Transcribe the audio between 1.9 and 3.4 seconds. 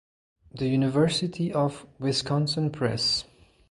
Wisconsin Press.